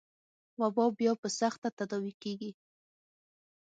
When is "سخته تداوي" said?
1.39-2.13